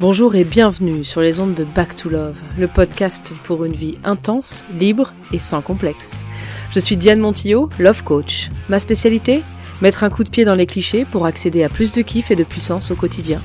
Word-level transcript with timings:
Bonjour 0.00 0.34
et 0.34 0.44
bienvenue 0.44 1.04
sur 1.04 1.20
les 1.20 1.40
ondes 1.40 1.52
de 1.52 1.62
Back 1.62 1.94
to 1.94 2.08
Love, 2.08 2.38
le 2.58 2.68
podcast 2.68 3.34
pour 3.44 3.66
une 3.66 3.74
vie 3.74 3.98
intense, 4.02 4.64
libre 4.78 5.12
et 5.30 5.38
sans 5.38 5.60
complexe. 5.60 6.24
Je 6.70 6.80
suis 6.80 6.96
Diane 6.96 7.20
Montillot, 7.20 7.68
Love 7.78 8.02
Coach. 8.02 8.48
Ma 8.70 8.80
spécialité? 8.80 9.42
Mettre 9.82 10.02
un 10.02 10.08
coup 10.08 10.24
de 10.24 10.30
pied 10.30 10.46
dans 10.46 10.54
les 10.54 10.64
clichés 10.64 11.04
pour 11.04 11.26
accéder 11.26 11.64
à 11.64 11.68
plus 11.68 11.92
de 11.92 12.00
kiff 12.00 12.30
et 12.30 12.34
de 12.34 12.44
puissance 12.44 12.90
au 12.90 12.94
quotidien. 12.94 13.42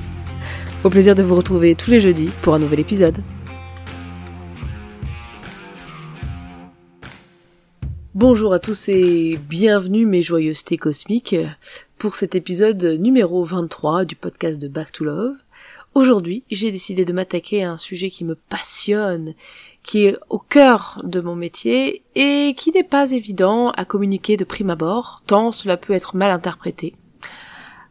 Au 0.82 0.88
plaisir 0.88 1.14
de 1.14 1.22
vous 1.22 1.34
retrouver 1.34 1.74
tous 1.74 1.90
les 1.90 2.00
jeudis 2.00 2.30
pour 2.40 2.54
un 2.54 2.58
nouvel 2.58 2.80
épisode. 2.80 3.18
Bonjour 8.14 8.54
à 8.54 8.60
tous 8.60 8.88
et 8.88 9.38
bienvenue 9.46 10.06
mes 10.06 10.22
joyeusetés 10.22 10.78
cosmiques 10.78 11.36
pour 11.98 12.14
cet 12.14 12.34
épisode 12.34 12.82
numéro 12.98 13.44
23 13.44 14.06
du 14.06 14.16
podcast 14.16 14.58
de 14.58 14.68
Back 14.68 14.90
to 14.92 15.04
Love. 15.04 15.34
Aujourd'hui, 15.96 16.44
j'ai 16.50 16.70
décidé 16.70 17.06
de 17.06 17.12
m'attaquer 17.14 17.64
à 17.64 17.70
un 17.70 17.78
sujet 17.78 18.10
qui 18.10 18.26
me 18.26 18.34
passionne, 18.34 19.32
qui 19.82 20.04
est 20.04 20.18
au 20.28 20.38
cœur 20.38 21.00
de 21.04 21.22
mon 21.22 21.34
métier 21.34 22.02
et 22.14 22.52
qui 22.54 22.70
n'est 22.70 22.84
pas 22.84 23.12
évident 23.12 23.70
à 23.70 23.86
communiquer 23.86 24.36
de 24.36 24.44
prime 24.44 24.68
abord, 24.68 25.22
tant 25.26 25.52
cela 25.52 25.78
peut 25.78 25.94
être 25.94 26.14
mal 26.14 26.30
interprété. 26.30 26.94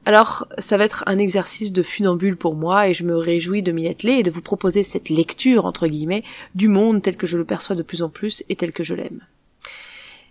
Alors, 0.06 0.48
ça 0.60 0.78
va 0.78 0.84
être 0.84 1.04
un 1.08 1.18
exercice 1.18 1.74
de 1.74 1.82
funambule 1.82 2.38
pour 2.38 2.54
moi 2.54 2.88
et 2.88 2.94
je 2.94 3.06
me 3.06 3.18
réjouis 3.18 3.64
de 3.64 3.72
m'y 3.72 3.88
atteler 3.88 4.20
et 4.20 4.24
de 4.24 4.30
vous 4.30 4.44
proposer 4.44 4.84
cette 4.84 5.10
lecture, 5.10 5.66
entre 5.66 5.88
guillemets, 5.88 6.24
du 6.54 6.68
monde 6.68 7.02
tel 7.02 7.18
que 7.18 7.26
je 7.26 7.40
le 7.40 7.44
perçois 7.44 7.76
de 7.76 7.82
plus 7.82 8.04
en 8.04 8.10
plus 8.10 8.44
et 8.50 8.56
tel 8.56 8.72
que 8.72 8.84
je 8.84 8.94
l'aime. 8.94 9.22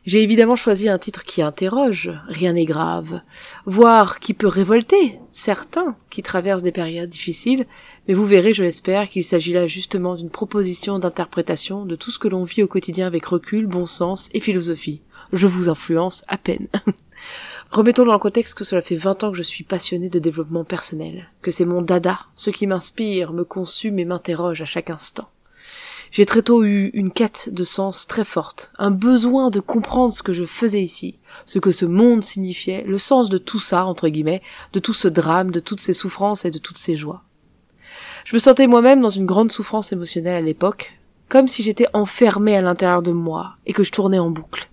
J'ai 0.07 0.23
évidemment 0.23 0.57
choisi 0.57 0.91
un 0.91 0.99
titre 0.99 1.25
qui 1.25 1.41
interroge, 1.41 2.11
rien 2.29 2.53
n'est 2.53 2.67
grave, 2.67 3.23
voire 3.65 4.21
qui 4.21 4.35
peut 4.35 4.47
révolter 4.47 5.19
certains 5.31 5.97
qui 6.11 6.23
traversent 6.23 6.63
des 6.63 6.73
périodes 6.73 7.09
difficiles, 7.09 7.67
mais 8.07 8.13
vous 8.13 8.27
verrez, 8.27 8.53
je 8.53 8.63
l'espère, 8.63 9.09
qu'il 9.09 9.25
s'agit 9.25 9.55
là 9.55 9.67
justement 9.67 10.15
d'une 10.15 10.29
proposition 10.29 10.99
d'interprétation 10.99 11.87
de 11.87 11.97
tout 11.97 12.11
ce 12.11 12.19
que 12.19 12.29
l'on 12.29 12.45
vit 12.45 12.63
au 12.63 12.67
quotidien 12.67 13.07
avec 13.07 13.25
recul, 13.25 13.67
bon 13.67 13.87
sens 13.87 14.29
et 14.35 14.41
philosophie. 14.41 15.01
Je 15.33 15.47
vous 15.47 15.71
influence 15.71 16.23
à 16.29 16.37
peine. 16.37 16.69
Remettons 17.71 18.05
dans 18.05 18.13
le 18.13 18.19
contexte 18.19 18.53
que 18.53 18.65
cela 18.65 18.83
fait 18.83 18.97
20 18.97 19.25
ans 19.25 19.31
que 19.31 19.39
je 19.39 19.43
suis 19.43 19.65
passionnée 19.65 20.11
de 20.11 20.19
développement 20.19 20.65
personnel, 20.65 21.31
que 21.41 21.51
c'est 21.51 21.65
mon 21.65 21.81
dada, 21.81 22.21
ce 22.37 22.51
qui 22.51 22.67
m'inspire, 22.67 23.33
me 23.33 23.45
consume 23.45 23.99
et 23.99 24.05
m'interroge 24.05 24.61
à 24.61 24.67
chaque 24.67 24.91
instant. 24.91 25.31
J'ai 26.15 26.27
très 26.27 26.43
tôt 26.43 26.63
eu 26.63 26.93
une 26.95 27.11
quête 27.11 27.49
de 27.51 27.65
sens 27.65 28.07
très 28.07 28.25
forte, 28.25 28.71
un 28.79 28.93
besoin 28.93 29.51
de 29.51 29.59
comprendre 29.59 30.15
ce 30.15 30.23
que 30.23 30.33
je 30.33 30.45
faisais 30.45 30.81
ici, 30.81 31.19
ce 31.45 31.59
que 31.59 31.73
ce 31.73 31.87
monde 31.87 32.23
signifiait, 32.23 32.85
le 32.87 32.99
sens 32.99 33.29
de 33.31 33.37
tout 33.37 33.59
ça, 33.59 33.85
entre 33.85 34.09
guillemets, 34.09 34.41
de 34.73 34.79
tout 34.79 34.93
ce 34.93 35.09
drame, 35.09 35.51
de 35.51 35.59
toutes 35.59 35.81
ces 35.81 35.93
souffrances 35.93 36.45
et 36.45 36.53
de 36.53 36.59
toutes 36.59 36.79
ces 36.79 36.95
joies. 36.95 37.25
Je 38.25 38.37
me 38.37 38.39
sentais 38.39 38.69
moi-même 38.69 39.01
dans 39.01 39.11
une 39.11 39.27
grande 39.27 39.51
souffrance 39.51 39.91
émotionnelle 39.91 40.37
à 40.37 40.47
l'époque, 40.47 40.97
comme 41.29 41.49
si 41.49 41.65
j'étais 41.65 41.89
enfermée 41.95 42.57
à 42.57 42.63
l'intérieur 42.63 43.03
de 43.03 43.11
moi 43.11 43.57
et 43.67 43.73
que 43.73 43.83
je 43.83 43.91
tournais 43.91 44.21
en 44.21 44.31
boucle. 44.31 44.71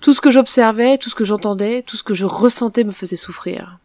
Tout 0.00 0.14
ce 0.14 0.22
que 0.22 0.30
j'observais, 0.30 0.96
tout 0.96 1.10
ce 1.10 1.14
que 1.14 1.26
j'entendais, 1.26 1.82
tout 1.82 1.98
ce 1.98 2.02
que 2.02 2.14
je 2.14 2.24
ressentais 2.24 2.84
me 2.84 2.92
faisait 2.92 3.16
souffrir. 3.16 3.80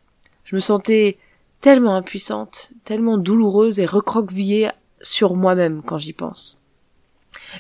Je 0.46 0.56
me 0.56 0.62
sentais 0.62 1.18
tellement 1.60 1.96
impuissante, 1.96 2.70
tellement 2.86 3.18
douloureuse 3.18 3.82
et 3.82 3.86
recroquevillée 3.86 4.70
sur 5.04 5.36
moi-même 5.36 5.84
quand 5.86 6.00
j'y 6.00 6.14
pense. 6.14 6.60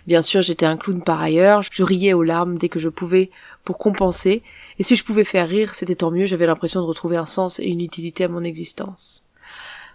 Bien 0.07 0.21
sûr, 0.21 0.41
j'étais 0.41 0.65
un 0.65 0.77
clown 0.77 1.03
par 1.03 1.21
ailleurs, 1.21 1.63
je 1.71 1.83
riais 1.83 2.13
aux 2.13 2.23
larmes 2.23 2.57
dès 2.57 2.69
que 2.69 2.79
je 2.79 2.89
pouvais 2.89 3.29
pour 3.63 3.77
compenser, 3.77 4.41
et 4.79 4.83
si 4.83 4.95
je 4.95 5.03
pouvais 5.03 5.23
faire 5.23 5.47
rire, 5.47 5.75
c'était 5.75 5.95
tant 5.95 6.11
mieux, 6.11 6.25
j'avais 6.25 6.47
l'impression 6.47 6.81
de 6.81 6.85
retrouver 6.85 7.17
un 7.17 7.25
sens 7.25 7.59
et 7.59 7.65
une 7.65 7.81
utilité 7.81 8.23
à 8.23 8.27
mon 8.27 8.43
existence. 8.43 9.23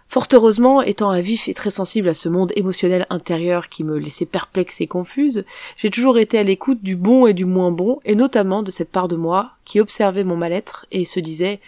Fort 0.07 0.27
heureusement, 0.33 0.81
étant 0.81 1.11
un 1.11 1.21
vif 1.21 1.47
et 1.47 1.53
très 1.53 1.69
sensible 1.69 2.09
à 2.09 2.15
ce 2.15 2.29
monde 2.29 2.51
émotionnel 2.55 3.05
intérieur 3.11 3.69
qui 3.69 3.83
me 3.83 3.99
laissait 3.99 4.25
perplexe 4.25 4.81
et 4.81 4.87
confuse, 4.87 5.45
j'ai 5.77 5.91
toujours 5.91 6.17
été 6.17 6.39
à 6.39 6.43
l'écoute 6.43 6.81
du 6.81 6.95
bon 6.95 7.27
et 7.27 7.35
du 7.35 7.45
moins 7.45 7.71
bon, 7.71 7.99
et 8.05 8.15
notamment 8.15 8.63
de 8.63 8.71
cette 8.71 8.91
part 8.91 9.07
de 9.07 9.15
moi 9.15 9.51
qui 9.65 9.79
observait 9.79 10.23
mon 10.23 10.35
mal-être 10.35 10.87
et 10.91 11.05
se 11.05 11.19
disait 11.19 11.59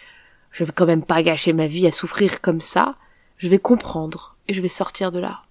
je 0.50 0.64
vais 0.64 0.72
quand 0.74 0.86
même 0.86 1.04
pas 1.04 1.22
gâcher 1.22 1.52
ma 1.52 1.66
vie 1.66 1.86
à 1.86 1.92
souffrir 1.92 2.40
comme 2.40 2.60
ça, 2.60 2.96
je 3.38 3.48
vais 3.48 3.60
comprendre 3.60 4.36
et 4.48 4.54
je 4.54 4.60
vais 4.60 4.68
sortir 4.68 5.12
de 5.12 5.20
là. 5.20 5.42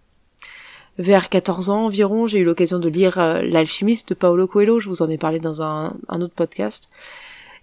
Vers 1.02 1.30
14 1.30 1.72
ans 1.72 1.86
environ, 1.86 2.28
j'ai 2.28 2.38
eu 2.38 2.44
l'occasion 2.44 2.78
de 2.78 2.88
lire 2.88 3.18
euh, 3.18 3.42
L'alchimiste 3.42 4.10
de 4.10 4.14
Paolo 4.14 4.46
Coelho, 4.46 4.80
je 4.80 4.88
vous 4.88 5.02
en 5.02 5.10
ai 5.10 5.18
parlé 5.18 5.40
dans 5.40 5.64
un, 5.64 5.96
un 6.10 6.22
autre 6.22 6.36
podcast. 6.36 6.92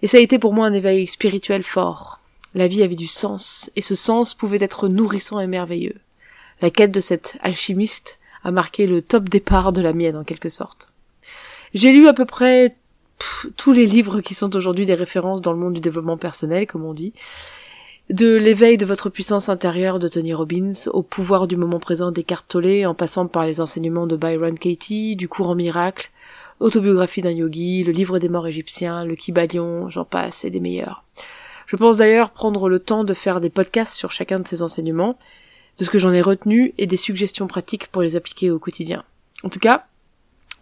Et 0.03 0.09
ça 0.09 0.17
a 0.17 0.21
été 0.21 0.41
pour 0.41 0.53
moi 0.53 0.67
un 0.67 0.73
éveil 0.73 1.07
spirituel 1.07 1.63
fort. 1.63 2.19
La 2.57 2.67
vie 2.67 2.83
avait 2.83 2.97
du 2.97 3.07
sens, 3.07 3.71
et 3.77 3.83
ce 3.83 3.95
sens 3.95 4.35
pouvait 4.35 4.59
être 4.61 4.89
nourrissant 4.89 5.39
et 5.39 5.47
merveilleux. 5.47 5.95
La 6.63 6.71
quête 6.71 6.91
de 6.91 6.99
cet 6.99 7.39
alchimiste 7.41 8.19
a 8.43 8.51
marqué 8.51 8.89
le 8.89 9.03
top 9.03 9.29
départ 9.29 9.73
de 9.73 9.83
la 9.83 9.93
mienne 9.93 10.17
en 10.17 10.25
quelque 10.25 10.49
sorte. 10.49 10.89
J'ai 11.75 11.93
lu 11.93 12.09
à 12.09 12.15
peu 12.15 12.25
près 12.25 12.75
tous 13.57 13.73
les 13.73 13.87
livres 13.87 14.21
qui 14.21 14.35
sont 14.35 14.57
aujourd'hui 14.57 14.85
des 14.85 14.95
références 14.95 15.43
dans 15.43 15.53
le 15.53 15.61
monde 15.61 15.75
du 15.75 15.81
développement 15.81 16.17
personnel, 16.17 16.67
comme 16.67 16.85
on 16.85 16.93
dit, 16.93 17.13
de 18.11 18.37
l'éveil 18.37 18.79
de 18.79 18.87
votre 18.87 19.11
puissance 19.11 19.51
intérieure 19.51 19.99
de 19.99 20.09
Tony 20.09 20.33
Robbins 20.33 20.87
au 20.93 21.03
pouvoir 21.03 21.47
du 21.47 21.57
moment 21.57 21.79
présent 21.79 22.11
d'Eckhart 22.11 22.45
Tolle 22.49 22.87
en 22.87 22.95
passant 22.95 23.27
par 23.27 23.45
les 23.45 23.61
enseignements 23.61 24.07
de 24.07 24.17
Byron 24.17 24.59
Katie, 24.59 25.15
du 25.15 25.29
courant 25.29 25.55
miracle, 25.55 26.11
autobiographie 26.59 27.21
d'un 27.21 27.31
yogi, 27.31 27.85
le 27.85 27.93
livre 27.93 28.19
des 28.19 28.31
morts 28.31 28.47
égyptiens, 28.47 29.05
le 29.05 29.15
Kybalion, 29.15 29.91
j'en 29.91 30.07
passe, 30.07 30.47
et 30.47 30.51
des 30.51 30.61
meilleurs. 30.61 31.05
Je 31.67 31.77
pense 31.77 31.99
d'ailleurs 31.99 32.31
prendre 32.31 32.71
le 32.71 32.79
temps 32.79 33.05
de 33.05 33.13
faire 33.13 33.43
des 33.43 33.51
podcasts 33.51 33.95
sur 33.95 34.11
chacun 34.11 34.41
de 34.41 34.49
ces 34.49 34.63
enseignements, 34.63 35.19
de 35.79 35.85
ce 35.85 35.91
que 35.91 35.99
j'en 35.99 36.13
ai 36.13 36.23
retenu 36.23 36.73
et 36.79 36.87
des 36.87 36.97
suggestions 36.97 37.47
pratiques 37.47 37.89
pour 37.89 38.01
les 38.01 38.17
appliquer 38.17 38.51
au 38.51 38.59
quotidien. 38.59 39.05
En 39.45 39.51
tout 39.51 39.61
cas, 39.61 39.87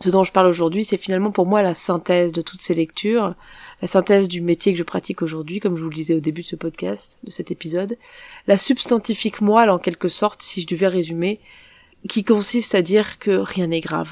ce 0.01 0.11
dont 0.11 0.25
je 0.25 0.33
parle 0.33 0.47
aujourd'hui, 0.47 0.85
c'est 0.85 0.99
finalement 0.99 1.31
pour 1.31 1.47
moi 1.47 1.63
la 1.63 1.75
synthèse 1.75 2.33
de 2.33 2.43
toutes 2.43 2.61
ces 2.61 2.75
lectures, 2.75 3.35
la 3.81 3.89
synthèse 3.89 4.29
du 4.29 4.43
métier 4.43 4.73
que 4.73 4.79
je 4.79 4.85
pratique 4.85 5.23
aujourd'hui, 5.23 5.59
comme 5.59 5.77
je 5.77 5.83
vous 5.83 5.89
le 5.89 5.95
disais 5.95 6.15
au 6.15 6.21
début 6.21 6.43
de 6.43 6.47
ce 6.47 6.57
podcast, 6.57 7.19
de 7.25 7.31
cet 7.31 7.51
épisode, 7.51 7.97
la 8.47 8.59
substantifique 8.59 9.41
moelle 9.41 9.71
en 9.71 9.79
quelque 9.79 10.09
sorte, 10.09 10.43
si 10.43 10.61
je 10.61 10.67
devais 10.67 10.89
résumer, 10.89 11.41
qui 12.09 12.25
consiste 12.25 12.75
à 12.75 12.83
dire 12.83 13.19
que 13.19 13.31
rien 13.31 13.69
n'est 13.69 13.81
grave. 13.81 14.11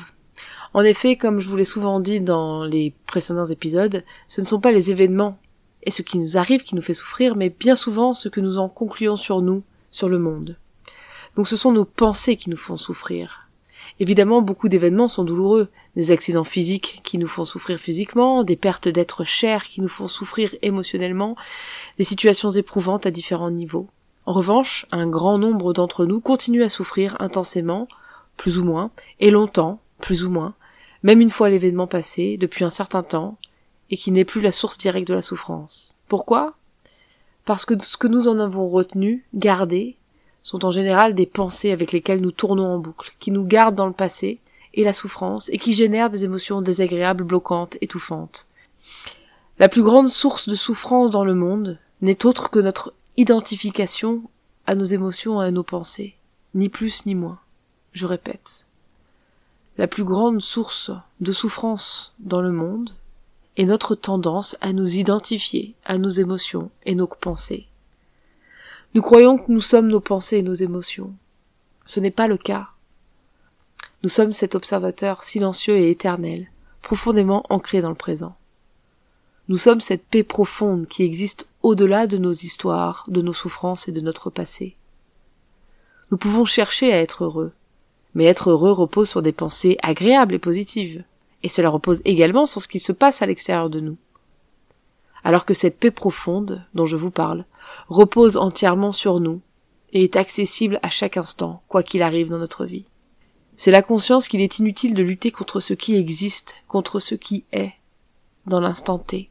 En 0.72 0.82
effet, 0.82 1.16
comme 1.16 1.38
je 1.38 1.48
vous 1.48 1.56
l'ai 1.56 1.64
souvent 1.64 2.00
dit 2.00 2.20
dans 2.20 2.64
les 2.64 2.92
précédents 3.06 3.44
épisodes, 3.44 4.04
ce 4.26 4.40
ne 4.40 4.46
sont 4.46 4.60
pas 4.60 4.72
les 4.72 4.90
événements 4.90 5.38
et 5.84 5.90
ce 5.90 6.02
qui 6.02 6.18
nous 6.18 6.36
arrive 6.36 6.62
qui 6.62 6.74
nous 6.74 6.82
fait 6.82 6.94
souffrir, 6.94 7.36
mais 7.36 7.50
bien 7.50 7.76
souvent 7.76 8.14
ce 8.14 8.28
que 8.28 8.40
nous 8.40 8.58
en 8.58 8.68
concluons 8.68 9.16
sur 9.16 9.42
nous, 9.42 9.62
sur 9.90 10.08
le 10.08 10.18
monde. 10.18 10.56
Donc 11.36 11.46
ce 11.46 11.56
sont 11.56 11.72
nos 11.72 11.84
pensées 11.84 12.36
qui 12.36 12.50
nous 12.50 12.56
font 12.56 12.76
souffrir, 12.76 13.43
Évidemment, 14.00 14.42
beaucoup 14.42 14.68
d'événements 14.68 15.08
sont 15.08 15.24
douloureux. 15.24 15.68
Des 15.96 16.10
accidents 16.10 16.44
physiques 16.44 17.00
qui 17.04 17.18
nous 17.18 17.28
font 17.28 17.44
souffrir 17.44 17.78
physiquement, 17.78 18.42
des 18.42 18.56
pertes 18.56 18.88
d'êtres 18.88 19.24
chers 19.24 19.64
qui 19.64 19.80
nous 19.80 19.88
font 19.88 20.08
souffrir 20.08 20.54
émotionnellement, 20.62 21.36
des 21.98 22.04
situations 22.04 22.50
éprouvantes 22.50 23.06
à 23.06 23.12
différents 23.12 23.50
niveaux. 23.50 23.86
En 24.26 24.32
revanche, 24.32 24.86
un 24.90 25.06
grand 25.06 25.38
nombre 25.38 25.72
d'entre 25.72 26.06
nous 26.06 26.20
continuent 26.20 26.64
à 26.64 26.68
souffrir 26.68 27.16
intensément, 27.20 27.86
plus 28.36 28.58
ou 28.58 28.64
moins, 28.64 28.90
et 29.20 29.30
longtemps, 29.30 29.80
plus 30.00 30.24
ou 30.24 30.30
moins, 30.30 30.54
même 31.02 31.20
une 31.20 31.30
fois 31.30 31.50
l'événement 31.50 31.86
passé, 31.86 32.36
depuis 32.36 32.64
un 32.64 32.70
certain 32.70 33.02
temps, 33.02 33.36
et 33.90 33.96
qui 33.96 34.10
n'est 34.10 34.24
plus 34.24 34.40
la 34.40 34.52
source 34.52 34.78
directe 34.78 35.06
de 35.06 35.14
la 35.14 35.22
souffrance. 35.22 35.96
Pourquoi? 36.08 36.54
Parce 37.44 37.64
que 37.64 37.74
ce 37.82 37.96
que 37.96 38.08
nous 38.08 38.26
en 38.26 38.38
avons 38.38 38.66
retenu, 38.66 39.24
gardé, 39.34 39.96
sont 40.44 40.64
en 40.64 40.70
général 40.70 41.14
des 41.14 41.26
pensées 41.26 41.72
avec 41.72 41.90
lesquelles 41.90 42.20
nous 42.20 42.30
tournons 42.30 42.74
en 42.74 42.78
boucle, 42.78 43.12
qui 43.18 43.32
nous 43.32 43.44
gardent 43.44 43.74
dans 43.74 43.86
le 43.86 43.92
passé 43.92 44.38
et 44.74 44.84
la 44.84 44.92
souffrance, 44.92 45.48
et 45.48 45.58
qui 45.58 45.72
génèrent 45.72 46.10
des 46.10 46.24
émotions 46.24 46.60
désagréables, 46.60 47.24
bloquantes, 47.24 47.76
étouffantes. 47.80 48.46
La 49.58 49.68
plus 49.68 49.82
grande 49.82 50.08
source 50.08 50.48
de 50.48 50.54
souffrance 50.54 51.10
dans 51.10 51.24
le 51.24 51.34
monde 51.34 51.78
n'est 52.02 52.26
autre 52.26 52.50
que 52.50 52.58
notre 52.58 52.92
identification 53.16 54.22
à 54.66 54.74
nos 54.74 54.84
émotions 54.84 55.42
et 55.42 55.46
à 55.46 55.50
nos 55.50 55.62
pensées, 55.62 56.14
ni 56.54 56.68
plus 56.68 57.06
ni 57.06 57.14
moins. 57.14 57.38
Je 57.92 58.06
répète. 58.06 58.66
La 59.78 59.86
plus 59.86 60.04
grande 60.04 60.40
source 60.40 60.90
de 61.20 61.32
souffrance 61.32 62.12
dans 62.18 62.42
le 62.42 62.52
monde 62.52 62.90
est 63.56 63.64
notre 63.64 63.94
tendance 63.94 64.56
à 64.60 64.72
nous 64.72 64.96
identifier 64.96 65.74
à 65.84 65.96
nos 65.96 66.10
émotions 66.10 66.70
et 66.84 66.94
nos 66.94 67.06
pensées. 67.06 67.66
Nous 68.94 69.02
croyons 69.02 69.38
que 69.38 69.50
nous 69.50 69.60
sommes 69.60 69.88
nos 69.88 70.00
pensées 70.00 70.38
et 70.38 70.42
nos 70.42 70.54
émotions. 70.54 71.12
Ce 71.84 71.98
n'est 71.98 72.12
pas 72.12 72.28
le 72.28 72.36
cas. 72.36 72.68
Nous 74.04 74.08
sommes 74.08 74.32
cet 74.32 74.54
observateur 74.54 75.24
silencieux 75.24 75.76
et 75.76 75.90
éternel, 75.90 76.48
profondément 76.80 77.44
ancré 77.50 77.80
dans 77.80 77.88
le 77.88 77.96
présent. 77.96 78.36
Nous 79.48 79.56
sommes 79.56 79.80
cette 79.80 80.06
paix 80.06 80.22
profonde 80.22 80.86
qui 80.86 81.02
existe 81.02 81.48
au-delà 81.62 82.06
de 82.06 82.18
nos 82.18 82.32
histoires, 82.32 83.04
de 83.08 83.20
nos 83.20 83.32
souffrances 83.32 83.88
et 83.88 83.92
de 83.92 84.00
notre 84.00 84.30
passé. 84.30 84.76
Nous 86.12 86.16
pouvons 86.16 86.44
chercher 86.44 86.92
à 86.92 87.00
être 87.00 87.24
heureux, 87.24 87.52
mais 88.14 88.26
être 88.26 88.50
heureux 88.50 88.70
repose 88.70 89.08
sur 89.08 89.22
des 89.22 89.32
pensées 89.32 89.76
agréables 89.82 90.34
et 90.34 90.38
positives, 90.38 91.02
et 91.42 91.48
cela 91.48 91.68
repose 91.68 92.00
également 92.04 92.46
sur 92.46 92.62
ce 92.62 92.68
qui 92.68 92.78
se 92.78 92.92
passe 92.92 93.22
à 93.22 93.26
l'extérieur 93.26 93.70
de 93.70 93.80
nous. 93.80 93.96
Alors 95.24 95.46
que 95.46 95.54
cette 95.54 95.78
paix 95.78 95.90
profonde, 95.90 96.64
dont 96.74 96.86
je 96.86 96.96
vous 96.96 97.10
parle, 97.10 97.44
repose 97.88 98.36
entièrement 98.36 98.92
sur 98.92 99.20
nous, 99.20 99.40
et 99.92 100.04
est 100.04 100.16
accessible 100.16 100.78
à 100.82 100.90
chaque 100.90 101.16
instant, 101.16 101.62
quoi 101.68 101.82
qu'il 101.82 102.02
arrive 102.02 102.28
dans 102.28 102.38
notre 102.38 102.66
vie. 102.66 102.84
C'est 103.56 103.70
la 103.70 103.82
conscience 103.82 104.28
qu'il 104.28 104.40
est 104.40 104.58
inutile 104.58 104.94
de 104.94 105.02
lutter 105.02 105.30
contre 105.30 105.60
ce 105.60 105.72
qui 105.72 105.96
existe, 105.96 106.56
contre 106.68 106.98
ce 106.98 107.14
qui 107.14 107.44
est, 107.52 107.72
dans 108.46 108.60
l'instant 108.60 108.98
T. 108.98 109.30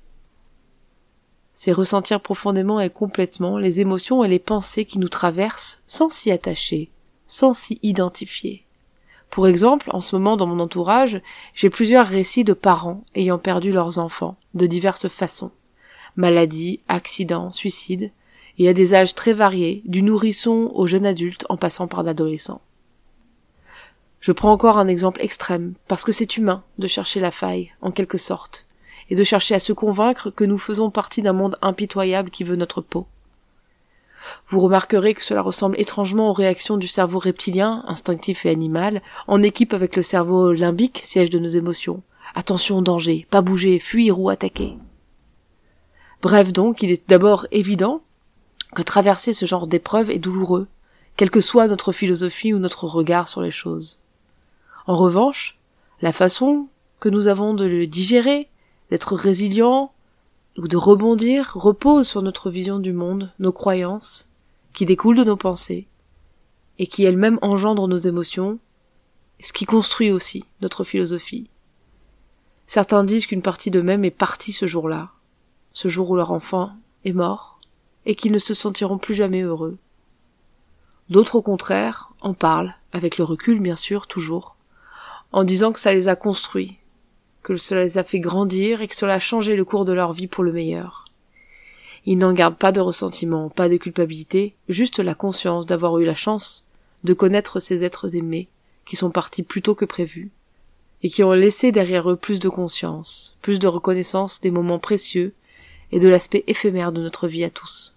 C'est 1.54 1.74
ressentir 1.74 2.22
profondément 2.22 2.80
et 2.80 2.89
complètement 2.89 3.57
les 3.57 3.80
émotions 3.80 4.24
et 4.24 4.28
les 4.28 4.39
pensées 4.39 4.86
qui 4.86 4.98
nous 4.98 5.10
traversent 5.10 5.81
sans 5.86 6.10
s'y 6.10 6.31
attacher, 6.31 6.89
sans 7.28 7.54
s'y 7.54 7.80
identifier. 7.84 8.66
Pour 9.30 9.48
exemple, 9.48 9.89
en 9.92 10.01
ce 10.01 10.16
moment 10.16 10.38
dans 10.38 10.48
mon 10.48 10.60
entourage, 10.60 11.22
j'ai 11.54 11.69
plusieurs 11.69 12.07
récits 12.07 12.44
de 12.44 12.54
parents 12.54 13.04
ayant 13.16 13.38
perdu 13.38 13.72
leurs 13.72 14.00
enfants, 14.00 14.38
de 14.54 14.66
diverses 14.66 15.10
façons. 15.10 15.51
Maladies, 16.15 16.80
accidents, 16.88 17.51
suicides, 17.51 18.12
et 18.60 18.69
à 18.69 18.74
des 18.74 18.94
âges 18.94 19.15
très 19.15 19.33
variés, 19.33 19.81
du 19.86 20.04
nourrisson 20.04 20.71
au 20.75 20.86
jeune 20.86 21.06
adulte 21.06 21.45
en 21.50 21.57
passant 21.57 21.88
par 21.88 22.04
l'adolescent. 22.04 22.62
Je 24.19 24.31
prends 24.31 24.51
encore 24.51 24.77
un 24.77 24.88
exemple 24.88 25.21
extrême, 25.21 25.74
parce 25.88 26.04
que 26.04 26.12
c'est 26.12 26.38
humain 26.38 26.63
de 26.77 26.88
chercher 26.88 27.19
la 27.19 27.31
faille, 27.31 27.71
en 27.81 27.92
quelque 27.92 28.18
sorte, 28.18 28.65
et 29.10 29.15
de 29.15 29.24
chercher 29.24 29.56
à 29.56 29.60
se 29.60 29.74
convaincre 29.74 30.30
que 30.30 30.44
nous 30.45 30.57
faisons 30.57 30.89
partie 30.89 31.21
d'un 31.21 31.33
monde 31.33 31.57
impitoyable 31.62 32.30
qui 32.30 32.44
veut 32.44 32.56
notre 32.56 32.81
peau. 32.81 33.06
Vous 34.48 34.62
remarquerez 34.62 35.13
que 35.13 35.24
cela 35.24 35.42
ressemble 35.42 35.80
étrangement 35.80 36.30
aux 36.30 36.33
réactions 36.33 36.77
du 36.77 36.88
cerveau 36.88 37.19
reptilien, 37.19 37.83
instinctif 37.88 38.45
et 38.45 38.50
animal, 38.50 39.01
en 39.27 39.44
équipe 39.44 39.74
avec 39.74 39.95
le 39.95 40.04
cerveau 40.04 40.54
limbique, 40.54 41.01
siège 41.04 41.30
de 41.30 41.39
nos 41.39 41.50
émotions. 41.50 42.01
Attention, 42.36 42.81
danger, 42.81 43.27
pas 43.30 43.42
bouger, 43.42 43.80
fuir 43.80 44.19
ou 44.19 44.30
attaquer. 44.30 44.77
Bref 46.24 46.54
donc, 46.54 46.81
il 46.81 46.90
est 46.90 47.10
d'abord 47.10 47.48
évident 47.52 48.02
que 48.74 48.81
traverser 48.81 49.34
ce 49.34 49.46
genre 49.46 49.68
d'épreuve 49.68 50.10
est 50.10 50.20
douloureux, 50.20 50.68
quelle 51.18 51.30
que 51.30 51.42
soit 51.42 51.68
notre 51.68 51.92
philosophie 51.92 52.54
ou 52.54 52.60
notre 52.60 52.86
regard 52.86 53.28
sur 53.28 53.42
les 53.42 53.52
choses. 53.52 54.00
En 54.88 54.98
revanche, 54.98 55.60
la 56.02 56.14
façon 56.14 56.68
que 57.02 57.10
nous 57.10 57.28
avons 57.28 57.54
de 57.54 57.66
le 57.66 57.88
digérer, 57.88 58.48
d'être 58.90 59.16
résilient 59.16 59.92
ou 60.58 60.70
de 60.70 60.78
rebondir 60.78 61.52
repose 61.56 62.08
sur 62.08 62.22
notre 62.22 62.50
vision 62.50 62.80
du 62.80 62.94
monde, 62.94 63.34
nos 63.40 63.52
croyances, 63.52 64.30
qui 64.72 64.86
découlent 64.86 65.18
de 65.18 65.25
nos 65.25 65.36
pensées, 65.36 65.88
et 66.80 66.88
qui 66.88 67.04
elles-mêmes 67.04 67.40
engendrent 67.42 67.90
nos 67.90 68.00
émotions, 68.00 68.60
ce 69.42 69.52
qui 69.52 69.66
construit 69.66 70.10
aussi 70.10 70.46
notre 70.62 70.86
philosophie. 70.86 71.50
Certains 72.66 73.04
disent 73.04 73.28
qu'une 73.28 73.42
partie 73.42 73.72
d'eux-mêmes 73.72 74.06
est 74.06 74.12
partie 74.12 74.54
ce 74.54 74.68
jour-là, 74.68 75.12
ce 75.74 75.88
jour 75.88 76.10
où 76.10 76.16
leur 76.16 76.31
enfant 76.31 76.72
est 77.04 77.14
mort, 77.14 77.60
et 78.06 78.16
qu'ils 78.16 78.31
ne 78.31 78.40
se 78.40 78.54
sentiront 78.54 78.98
plus 78.98 79.14
jamais 79.14 79.42
heureux. 79.42 79.78
D'autres 81.10 81.36
au 81.36 81.42
contraire 81.42 82.12
en 82.22 82.34
parlent, 82.34 82.75
avec 82.92 83.18
le 83.18 83.24
recul 83.24 83.60
bien 83.60 83.75
sûr, 83.75 84.08
toujours, 84.08 84.56
en 85.31 85.44
disant 85.44 85.72
que 85.72 85.80
ça 85.80 85.94
les 85.94 86.08
a 86.08 86.16
construits, 86.16 86.78
que 87.42 87.58
cela 87.58 87.84
les 87.84 87.98
a 87.98 88.04
fait 88.04 88.20
grandir 88.20 88.81
et 88.81 88.88
que 88.88 88.96
cela 88.96 89.16
a 89.16 89.20
changé 89.20 89.56
le 89.56 89.66
cours 89.66 89.86
de 89.86 89.94
leur 89.94 90.14
vie 90.14 90.28
pour 90.28 90.44
le 90.44 90.54
meilleur. 90.54 91.06
Ils 92.06 92.18
n'en 92.18 92.34
gardent 92.34 92.58
pas 92.58 92.72
de 92.72 92.81
ressentiment, 92.81 93.50
pas 93.50 93.70
de 93.70 93.78
culpabilité, 93.78 94.56
juste 94.70 95.00
la 95.00 95.16
conscience 95.16 95.66
d'avoir 95.66 95.98
eu 96.00 96.06
la 96.06 96.16
chance 96.16 96.66
de 97.04 97.14
connaître 97.14 97.60
ces 97.60 97.84
êtres 97.84 98.16
aimés, 98.16 98.48
qui 98.86 98.96
sont 98.96 99.10
partis 99.10 99.44
plus 99.44 99.62
tôt 99.62 99.75
que 99.75 99.86
prévu, 99.86 100.31
et 101.02 101.10
qui 101.10 101.24
ont 101.24 101.31
laissé 101.31 101.72
derrière 101.72 102.10
eux 102.10 102.16
plus 102.16 102.40
de 102.40 102.50
conscience, 102.50 103.36
plus 103.42 103.60
de 103.60 103.68
reconnaissance 103.68 104.42
des 104.42 104.52
moments 104.52 104.80
précieux 104.80 105.34
et 105.94 106.00
de 106.00 106.10
l'aspect 106.10 106.44
éphémère 106.48 106.92
de 106.92 107.01
notre 107.01 107.28
vie 107.28 107.44
à 107.44 107.51
tous. 107.51 107.94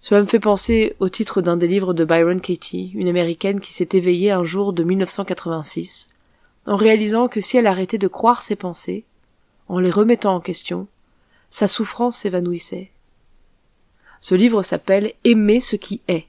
Cela 0.00 0.20
me 0.20 0.26
fait 0.26 0.40
penser 0.40 0.96
au 0.98 1.08
titre 1.08 1.42
d'un 1.42 1.56
des 1.56 1.68
livres 1.68 1.94
de 1.94 2.04
Byron 2.04 2.40
Katie, 2.40 2.90
une 2.94 3.06
américaine 3.06 3.60
qui 3.60 3.72
s'est 3.72 3.90
éveillée 3.92 4.32
un 4.32 4.42
jour 4.42 4.72
de 4.72 4.82
1986, 4.82 6.10
en 6.66 6.74
réalisant 6.74 7.28
que 7.28 7.40
si 7.40 7.56
elle 7.56 7.68
arrêtait 7.68 7.98
de 7.98 8.08
croire 8.08 8.42
ses 8.42 8.56
pensées, 8.56 9.04
en 9.68 9.78
les 9.78 9.92
remettant 9.92 10.34
en 10.34 10.40
question, 10.40 10.88
sa 11.50 11.68
souffrance 11.68 12.16
s'évanouissait. 12.16 12.90
Ce 14.20 14.34
livre 14.34 14.64
s'appelle 14.64 15.12
Aimer 15.22 15.60
ce 15.60 15.76
qui 15.76 16.00
est. 16.08 16.26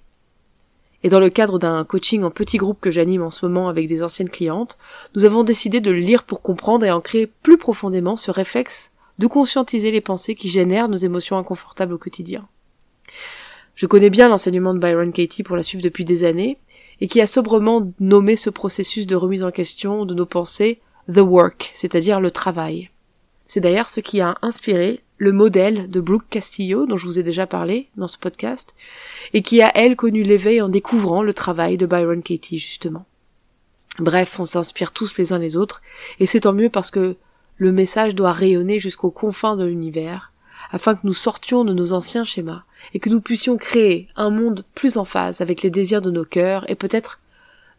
Et 1.04 1.10
dans 1.10 1.20
le 1.20 1.32
cadre 1.32 1.58
d'un 1.58 1.84
coaching 1.84 2.22
en 2.22 2.30
petit 2.30 2.58
groupe 2.58 2.80
que 2.80 2.92
j'anime 2.92 3.24
en 3.24 3.32
ce 3.32 3.44
moment 3.48 3.70
avec 3.70 3.88
des 3.88 4.04
anciennes 4.04 4.30
clientes, 4.30 4.78
nous 5.16 5.26
avons 5.26 5.44
décidé 5.44 5.82
de 5.82 5.90
le 5.90 5.98
lire 5.98 6.26
pour 6.26 6.44
comprendre 6.44 6.86
et 6.86 6.92
ancrer 6.92 7.26
plus 7.42 7.58
profondément 7.58 8.18
ce 8.18 8.30
réflexe 8.30 8.92
de 9.22 9.28
conscientiser 9.28 9.92
les 9.92 10.02
pensées 10.02 10.34
qui 10.34 10.50
génèrent 10.50 10.90
nos 10.90 10.98
émotions 10.98 11.38
inconfortables 11.38 11.94
au 11.94 12.00
quotidien. 12.00 12.48
Je 13.76 13.86
connais 13.86 14.10
bien 14.10 14.28
l'enseignement 14.28 14.74
de 14.74 14.80
Byron 14.80 15.14
Katie 15.14 15.44
pour 15.44 15.56
la 15.56 15.62
suivre 15.62 15.84
depuis 15.84 16.06
des 16.06 16.24
années, 16.24 16.58
et 17.02 17.08
qui 17.08 17.22
a 17.22 17.28
sobrement 17.28 17.92
nommé 18.00 18.36
ce 18.36 18.50
processus 18.50 19.06
de 19.06 19.16
remise 19.16 19.44
en 19.44 19.52
question 19.52 20.06
de 20.06 20.16
nos 20.16 20.26
pensées 20.26 20.82
the 21.08 21.20
work, 21.20 21.72
c'est-à-dire 21.76 22.20
le 22.20 22.32
travail. 22.32 22.90
C'est 23.46 23.60
d'ailleurs 23.60 23.90
ce 23.90 24.00
qui 24.00 24.22
a 24.22 24.38
inspiré 24.42 25.02
le 25.18 25.32
modèle 25.32 25.88
de 25.92 26.02
Brooke 26.02 26.28
Castillo, 26.32 26.88
dont 26.88 26.98
je 26.98 27.06
vous 27.06 27.20
ai 27.20 27.24
déjà 27.24 27.46
parlé 27.46 27.90
dans 27.98 28.08
ce 28.08 28.18
podcast, 28.18 28.74
et 29.34 29.44
qui 29.44 29.62
a, 29.62 29.72
elle, 29.76 29.96
connu 29.96 30.24
l'éveil 30.24 30.62
en 30.62 30.70
découvrant 30.70 31.22
le 31.22 31.36
travail 31.36 31.78
de 31.78 31.86
Byron 31.86 32.24
Katie, 32.24 32.58
justement. 32.58 33.06
Bref, 34.00 34.40
on 34.40 34.46
s'inspire 34.46 34.92
tous 34.92 35.18
les 35.18 35.32
uns 35.32 35.40
les 35.40 35.58
autres, 35.58 35.84
et 36.20 36.26
c'est 36.26 36.42
tant 36.42 36.54
mieux 36.54 36.70
parce 36.70 36.90
que 36.90 37.18
le 37.62 37.72
message 37.72 38.16
doit 38.16 38.32
rayonner 38.32 38.80
jusqu'aux 38.80 39.12
confins 39.12 39.56
de 39.56 39.66
l'univers, 39.66 40.32
afin 40.72 40.96
que 40.96 41.02
nous 41.04 41.14
sortions 41.14 41.64
de 41.64 41.74
nos 41.74 41.94
anciens 41.94 42.26
schémas, 42.26 42.64
et 42.96 43.00
que 43.00 43.12
nous 43.12 43.22
puissions 43.22 43.56
créer 43.56 44.08
un 44.16 44.32
monde 44.32 44.66
plus 44.74 44.98
en 44.98 45.06
phase 45.06 45.42
avec 45.42 45.62
les 45.62 45.70
désirs 45.70 46.02
de 46.02 46.10
nos 46.10 46.26
cœurs 46.26 46.68
et 46.72 46.74
peut-être 46.74 47.20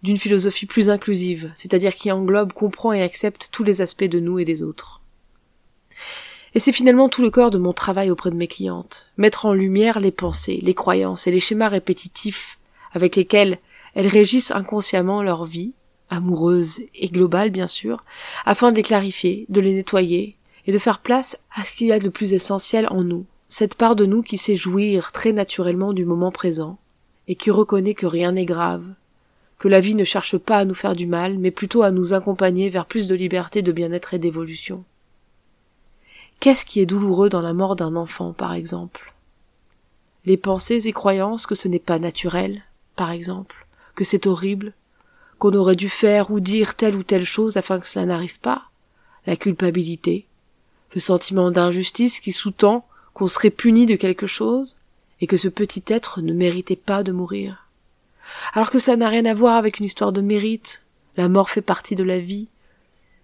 d'une 0.05 0.19
philosophie 0.19 0.67
plus 0.67 0.89
inclusive, 0.89 1.51
c'est-à-dire 1.55 1.97
qui 1.97 2.13
englobe, 2.13 2.53
comprend 2.53 2.93
et 2.93 3.03
accepte 3.03 3.49
tous 3.51 3.65
les 3.65 3.81
aspects 3.81 4.05
de 4.05 4.21
nous 4.21 4.39
et 4.39 4.45
des 4.45 4.63
autres. 4.63 5.01
Et 6.55 6.61
c'est 6.61 6.71
finalement 6.71 7.09
tout 7.09 7.23
le 7.23 7.31
corps 7.31 7.51
de 7.51 7.59
mon 7.59 7.73
travail 7.73 8.13
auprès 8.13 8.31
de 8.31 8.37
mes 8.37 8.47
clientes, 8.47 9.09
mettre 9.17 9.47
en 9.47 9.53
lumière 9.53 9.99
les 9.99 10.13
pensées, 10.13 10.61
les 10.63 10.75
croyances 10.75 11.27
et 11.27 11.33
les 11.33 11.41
schémas 11.41 11.67
répétitifs 11.67 12.61
avec 12.93 13.17
lesquels 13.17 13.59
elles 13.97 14.07
régissent 14.07 14.53
inconsciemment 14.53 15.25
leur 15.25 15.45
vie, 15.45 15.73
amoureuse 16.13 16.81
et 16.95 17.09
globale 17.09 17.51
bien 17.51 17.69
sûr, 17.69 18.05
afin 18.45 18.71
de 18.71 18.77
les 18.77 18.83
clarifier, 18.83 19.47
de 19.49 19.61
les 19.61 19.75
nettoyer 19.75 20.37
et 20.67 20.73
de 20.73 20.79
faire 20.79 21.01
place 21.01 21.39
à 21.55 21.65
ce 21.65 21.73
qu'il 21.73 21.89
y 21.89 21.93
a 21.93 21.99
de 21.99 22.09
plus 22.09 22.33
essentiel 22.33 22.87
en 22.91 23.03
nous, 23.03 23.25
cette 23.49 23.75
part 23.75 23.97
de 23.97 24.07
nous 24.07 24.23
qui 24.23 24.39
sait 24.39 24.57
jouir 24.57 25.13
très 25.13 25.33
naturellement 25.33 25.93
du 25.93 26.05
moment 26.05 26.31
présent, 26.31 26.79
et 27.29 27.35
qui 27.35 27.51
reconnaît 27.51 27.95
que 27.95 28.07
rien 28.07 28.33
n'est 28.33 28.45
grave, 28.45 28.85
que 29.59 29.69
la 29.69 29.81
vie 29.81 29.95
ne 29.95 30.05
cherche 30.05 30.37
pas 30.39 30.59
à 30.59 30.65
nous 30.65 30.75
faire 30.75 30.97
du 30.97 31.07
mal, 31.07 31.39
mais 31.39 31.51
plutôt 31.51 31.83
à 31.83 31.91
nous 31.91 32.15
accompagner 32.15 32.69
vers 32.69 32.87
plus 32.87 33.07
de 33.07 33.15
liberté, 33.15 33.63
de 33.63 33.73
bien-être 33.73 34.15
et 34.15 34.19
d'évolution. 34.19 34.85
Qu'est-ce 36.41 36.65
qui 36.65 36.81
est 36.81 36.87
douloureux 36.87 37.29
dans 37.29 37.43
la 37.43 37.53
mort 37.53 37.77
d'un 37.77 37.95
enfant, 37.95 38.33
par 38.33 38.55
exemple? 38.55 39.15
Les 40.25 40.37
pensées 40.37 40.89
et 40.89 40.93
croyances 40.93 41.47
que 41.47 41.55
ce 41.55 41.69
n'est 41.69 41.79
pas 41.79 41.99
naturel, 41.99 42.63
par 42.97 43.13
exemple, 43.13 43.67
que 43.95 44.05
c'est 44.05 44.27
horrible, 44.27 44.73
qu'on 45.43 45.55
aurait 45.55 45.75
dû 45.75 45.89
faire 45.89 46.31
ou 46.31 46.39
dire 46.39 46.77
telle 46.77 46.95
ou 46.95 47.03
telle 47.03 47.25
chose 47.25 47.57
afin 47.57 47.81
que 47.81 47.89
cela 47.89 48.07
n'arrive 48.07 48.39
pas, 48.39 48.63
la 49.27 49.35
culpabilité, 49.35 50.25
le 50.95 51.01
sentiment 51.01 51.51
d'injustice 51.51 52.21
qui 52.21 52.31
sous-tend 52.31 52.87
qu'on 53.13 53.27
serait 53.27 53.51
puni 53.51 53.85
de 53.85 53.97
quelque 53.97 54.29
chose, 54.29 54.77
et 55.21 55.27
que 55.27 55.37
ce 55.37 55.49
petit 55.49 55.83
être 55.89 56.21
ne 56.21 56.33
méritait 56.33 56.77
pas 56.77 57.03
de 57.03 57.11
mourir. 57.11 57.67
Alors 58.53 58.71
que 58.71 58.79
ça 58.79 58.95
n'a 58.95 59.09
rien 59.09 59.25
à 59.25 59.35
voir 59.35 59.57
avec 59.57 59.81
une 59.81 59.85
histoire 59.85 60.13
de 60.13 60.21
mérite, 60.21 60.85
la 61.17 61.29
mort 61.29 61.51
fait 61.51 61.61
partie 61.61 61.97
de 61.97 62.05
la 62.05 62.21
vie, 62.21 62.47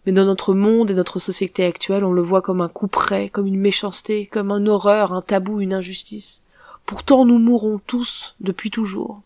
mais 0.04 0.10
dans 0.10 0.24
notre 0.24 0.54
monde 0.54 0.90
et 0.90 0.94
notre 0.94 1.20
société 1.20 1.64
actuelle, 1.64 2.02
on 2.02 2.12
le 2.12 2.22
voit 2.22 2.42
comme 2.42 2.62
un 2.62 2.68
coup 2.68 2.88
près, 2.88 3.28
comme 3.28 3.46
une 3.46 3.60
méchanceté, 3.60 4.26
comme 4.26 4.50
une 4.50 4.68
horreur, 4.68 5.12
un 5.12 5.22
tabou, 5.22 5.60
une 5.60 5.72
injustice. 5.72 6.42
Pourtant 6.84 7.24
nous 7.24 7.38
mourons 7.38 7.78
tous 7.86 8.34
depuis 8.40 8.72
toujours. 8.72 9.22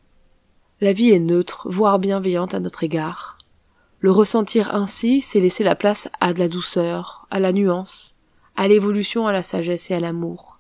La 0.82 0.92
vie 0.92 1.12
est 1.12 1.20
neutre, 1.20 1.68
voire 1.70 1.98
bienveillante 1.98 2.52
à 2.52 2.60
notre 2.60 2.84
égard. 2.84 3.38
Le 4.00 4.10
ressentir 4.10 4.74
ainsi, 4.74 5.20
c'est 5.20 5.38
laisser 5.38 5.62
la 5.62 5.76
place 5.76 6.10
à 6.20 6.32
de 6.32 6.40
la 6.40 6.48
douceur, 6.48 7.28
à 7.30 7.38
la 7.38 7.52
nuance, 7.52 8.16
à 8.56 8.66
l'évolution, 8.66 9.28
à 9.28 9.32
la 9.32 9.44
sagesse 9.44 9.90
et 9.90 9.94
à 9.94 10.00
l'amour 10.00 10.58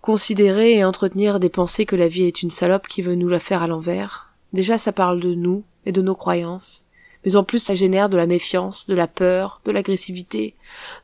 considérer 0.00 0.72
et 0.74 0.84
entretenir 0.84 1.38
des 1.38 1.48
pensées 1.48 1.86
que 1.86 1.94
la 1.94 2.08
vie 2.08 2.24
est 2.24 2.42
une 2.42 2.50
salope 2.50 2.88
qui 2.88 3.02
veut 3.02 3.14
nous 3.14 3.28
la 3.28 3.38
faire 3.38 3.62
à 3.62 3.68
l'envers. 3.68 4.32
Déjà 4.52 4.76
ça 4.76 4.92
parle 4.92 5.20
de 5.20 5.32
nous 5.32 5.62
et 5.86 5.92
de 5.92 6.02
nos 6.02 6.16
croyances, 6.16 6.84
mais 7.24 7.36
en 7.36 7.44
plus 7.44 7.60
ça 7.60 7.76
génère 7.76 8.08
de 8.08 8.16
la 8.16 8.26
méfiance, 8.26 8.88
de 8.88 8.94
la 8.94 9.06
peur, 9.06 9.60
de 9.64 9.70
l'agressivité, 9.70 10.56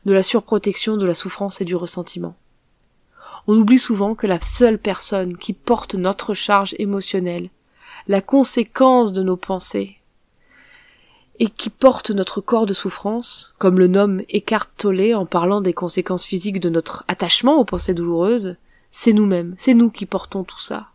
de 0.05 0.11
la 0.11 0.21
surprotection, 0.21 0.97
de 0.97 1.05
la 1.05 1.13
souffrance 1.13 1.61
et 1.61 1.65
du 1.65 1.75
ressentiment. 1.75 2.35
On 3.47 3.55
oublie 3.55 3.79
souvent 3.79 4.15
que 4.15 4.27
la 4.27 4.41
seule 4.41 4.79
personne 4.79 5.37
qui 5.37 5.53
porte 5.53 5.95
notre 5.95 6.33
charge 6.33 6.75
émotionnelle, 6.77 7.49
la 8.09 8.21
conséquence 8.21 9.13
de 9.13 9.21
nos 9.21 9.37
pensées, 9.37 9.99
et 11.37 11.47
qui 11.47 11.69
porte 11.69 12.09
notre 12.09 12.41
corps 12.41 12.65
de 12.65 12.73
souffrance, 12.73 13.53
comme 13.59 13.77
le 13.77 13.85
nomme 13.85 14.23
Eckhart 14.33 14.71
en 15.15 15.27
parlant 15.27 15.61
des 15.61 15.73
conséquences 15.73 16.25
physiques 16.25 16.59
de 16.59 16.69
notre 16.69 17.05
attachement 17.07 17.57
aux 17.59 17.65
pensées 17.65 17.93
douloureuses, 17.93 18.55
c'est 18.89 19.13
nous-mêmes, 19.13 19.53
c'est 19.59 19.75
nous 19.75 19.91
qui 19.91 20.07
portons 20.07 20.43
tout 20.43 20.59
ça. 20.59 20.87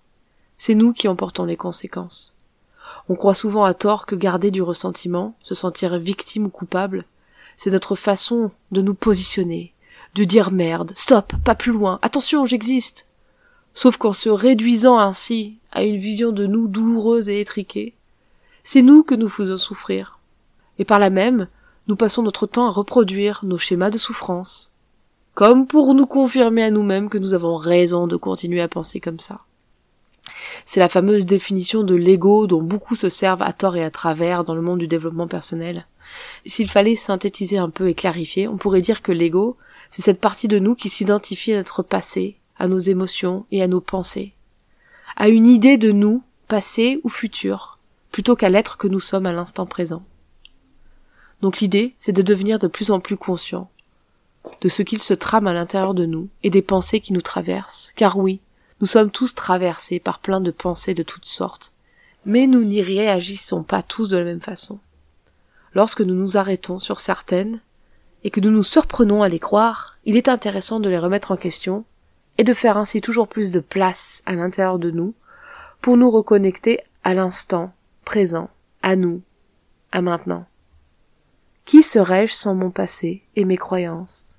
C'est 0.59 0.75
nous 0.75 0.93
qui 0.93 1.07
en 1.07 1.15
portons 1.15 1.45
les 1.45 1.57
conséquences. 1.57 2.35
On 3.09 3.15
croit 3.15 3.35
souvent 3.35 3.63
à 3.63 3.75
tort 3.75 4.07
que 4.07 4.17
garder 4.17 4.51
du 4.51 4.61
ressentiment, 4.61 5.37
se 5.41 5.55
sentir 5.55 5.97
victime 5.99 6.47
ou 6.47 6.51
coupable, 6.51 7.05
c'est 7.57 7.71
notre 7.71 7.95
façon 7.95 8.51
de 8.73 8.83
nous 8.83 8.95
positionner, 8.95 9.73
de 10.17 10.25
dire 10.25 10.51
merde, 10.51 10.93
stop, 10.97 11.33
pas 11.45 11.55
plus 11.55 11.73
loin, 11.73 12.01
attention, 12.03 12.45
j'existe. 12.45 13.07
Sauf 13.73 13.99
qu'en 13.99 14.13
se 14.13 14.29
réduisant 14.29 14.99
ainsi 14.99 15.59
à 15.75 15.85
une 15.85 15.99
vision 15.99 16.33
de 16.33 16.47
nous 16.47 16.69
douloureuse 16.69 17.29
et 17.29 17.41
étriquée, 17.41 17.95
c'est 18.63 18.83
nous 18.83 19.03
que 19.03 19.15
nous 19.15 19.29
faisons 19.29 19.59
souffrir. 19.59 20.19
Et 20.79 20.85
par 20.85 20.99
là 20.99 21.11
même, 21.11 21.49
nous 21.87 21.97
passons 21.97 22.23
notre 22.23 22.47
temps 22.47 22.67
à 22.67 22.71
reproduire 22.71 23.41
nos 23.45 23.59
schémas 23.59 23.91
de 23.91 23.99
souffrance, 23.99 24.71
comme 25.35 25.67
pour 25.67 25.93
nous 25.95 26.07
confirmer 26.07 26.63
à 26.63 26.71
nous-mêmes 26.71 27.11
que 27.11 27.19
nous 27.19 27.35
avons 27.35 27.57
raison 27.57 28.07
de 28.07 28.17
continuer 28.17 28.63
à 28.63 28.69
penser 28.69 29.01
comme 29.01 29.21
ça. 29.21 29.41
C'est 30.65 30.81
la 30.81 30.89
fameuse 30.89 31.27
définition 31.27 31.83
de 31.83 31.95
l'ego 31.95 32.47
dont 32.47 32.63
beaucoup 32.63 32.95
se 32.95 33.11
servent 33.11 33.43
à 33.43 33.53
tort 33.53 33.77
et 33.77 33.85
à 33.85 33.91
travers 33.91 34.45
dans 34.45 34.55
le 34.55 34.63
monde 34.63 34.79
du 34.79 34.89
développement 34.89 35.29
personnel. 35.29 35.87
S'il 36.47 36.71
fallait 36.71 36.97
synthétiser 36.97 37.59
un 37.59 37.69
peu 37.69 37.89
et 37.89 37.95
clarifier, 37.95 38.49
on 38.49 38.57
pourrait 38.57 38.81
dire 38.81 39.03
que 39.03 39.13
l'ego, 39.13 39.57
c'est 39.91 40.03
cette 40.03 40.21
partie 40.21 40.49
de 40.49 40.59
nous 40.59 40.75
qui 40.75 40.89
s'identifie 40.89 41.53
à 41.53 41.59
notre 41.59 41.83
passé, 41.83 42.37
à 42.59 42.69
nos 42.69 42.79
émotions 42.79 43.45
et 43.51 43.63
à 43.63 43.69
nos 43.69 43.81
pensées, 43.81 44.33
à 45.17 45.29
une 45.29 45.47
idée 45.47 45.79
de 45.79 45.93
nous, 45.93 46.23
passé 46.49 47.01
ou 47.05 47.09
futur, 47.09 47.79
plutôt 48.11 48.37
qu'à 48.37 48.49
l'être 48.49 48.77
que 48.77 48.89
nous 48.89 49.01
sommes 49.01 49.27
à 49.27 49.33
l'instant 49.33 49.67
présent. 49.67 50.05
Donc 51.43 51.61
l'idée, 51.61 51.95
c'est 51.99 52.13
de 52.13 52.23
devenir 52.23 52.59
de 52.59 52.69
plus 52.69 52.91
en 52.91 53.01
plus 53.01 53.17
conscient 53.17 53.71
de 54.61 54.69
ce 54.69 54.83
qu'il 54.83 55.01
se 55.01 55.15
trame 55.15 55.47
à 55.47 55.55
l'intérieur 55.55 55.95
de 55.95 56.07
nous 56.07 56.29
et 56.43 56.51
des 56.51 56.63
pensées 56.63 57.01
qui 57.01 57.13
nous 57.13 57.23
traversent, 57.23 57.93
car 57.97 58.19
oui, 58.19 58.41
nous 58.81 58.87
sommes 58.87 59.11
tous 59.11 59.35
traversés 59.35 59.99
par 59.99 60.19
plein 60.19 60.41
de 60.41 60.51
pensées 60.51 60.95
de 60.95 61.03
toutes 61.03 61.27
sortes, 61.27 61.73
mais 62.27 62.47
nous 62.47 62.65
n'y 62.65 62.83
réagissons 62.83 63.63
pas 63.63 63.83
tous 63.83 64.09
de 64.09 64.17
la 64.17 64.25
même 64.25 64.41
façon. 64.41 64.79
Lorsque 65.75 66.03
nous 66.03 66.15
nous 66.15 66.37
arrêtons 66.37 66.79
sur 66.79 67.01
certaines, 67.01 67.61
et 68.23 68.31
que 68.31 68.41
nous 68.41 68.51
nous 68.51 68.63
surprenons 68.63 69.23
à 69.23 69.29
les 69.29 69.39
croire, 69.39 69.99
il 70.07 70.17
est 70.17 70.29
intéressant 70.29 70.81
de 70.81 70.89
les 70.89 70.99
remettre 70.99 71.31
en 71.31 71.37
question, 71.37 71.85
et 72.39 72.45
de 72.45 72.55
faire 72.55 72.77
ainsi 72.77 73.01
toujours 73.01 73.29
plus 73.29 73.53
de 73.53 73.61
place 73.61 74.23
à 74.27 74.35
l'intérieur 74.35 74.79
de 74.79 74.91
nous, 74.91 75.15
pour 75.81 75.97
nous 75.97 76.11
reconnecter 76.11 76.81
à 77.05 77.15
l'instant 77.15 77.75
présent, 78.05 78.51
à 78.83 78.97
nous, 78.97 79.23
à 79.93 80.03
maintenant. 80.03 80.47
Qui 81.65 81.83
serais-je 81.83 82.33
sans 82.33 82.55
mon 82.55 82.71
passé 82.71 83.23
et 83.37 83.45
mes 83.45 83.57
croyances? 83.57 84.39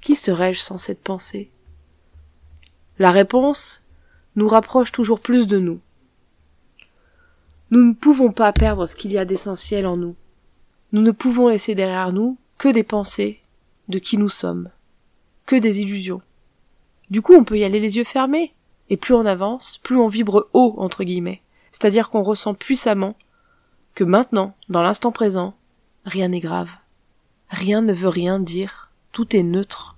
Qui 0.00 0.16
serais-je 0.16 0.60
sans 0.60 0.78
cette 0.78 1.02
pensée? 1.02 1.50
La 2.98 3.10
réponse 3.10 3.82
nous 4.36 4.48
rapproche 4.48 4.92
toujours 4.92 5.20
plus 5.20 5.46
de 5.46 5.58
nous. 5.58 5.80
Nous 7.70 7.84
ne 7.84 7.94
pouvons 7.94 8.32
pas 8.32 8.52
perdre 8.52 8.86
ce 8.86 8.94
qu'il 8.94 9.12
y 9.12 9.18
a 9.18 9.24
d'essentiel 9.24 9.86
en 9.86 9.96
nous. 9.96 10.16
Nous 10.92 11.02
ne 11.02 11.10
pouvons 11.10 11.48
laisser 11.48 11.74
derrière 11.74 12.12
nous 12.12 12.36
que 12.58 12.68
des 12.68 12.82
pensées 12.82 13.40
de 13.88 13.98
qui 13.98 14.18
nous 14.18 14.28
sommes, 14.28 14.70
que 15.46 15.56
des 15.56 15.80
illusions. 15.80 16.22
Du 17.12 17.20
coup, 17.20 17.34
on 17.34 17.44
peut 17.44 17.58
y 17.58 17.64
aller 17.64 17.78
les 17.78 17.98
yeux 17.98 18.04
fermés, 18.04 18.54
et 18.88 18.96
plus 18.96 19.12
on 19.12 19.26
avance, 19.26 19.78
plus 19.82 19.98
on 19.98 20.08
vibre 20.08 20.48
haut, 20.54 20.74
entre 20.78 21.04
guillemets, 21.04 21.42
c'est-à-dire 21.70 22.08
qu'on 22.08 22.22
ressent 22.22 22.54
puissamment 22.54 23.16
que 23.94 24.02
maintenant, 24.02 24.56
dans 24.70 24.80
l'instant 24.80 25.12
présent, 25.12 25.54
rien 26.06 26.28
n'est 26.28 26.40
grave. 26.40 26.70
Rien 27.50 27.82
ne 27.82 27.92
veut 27.92 28.08
rien 28.08 28.38
dire, 28.38 28.90
tout 29.12 29.36
est 29.36 29.42
neutre. 29.42 29.94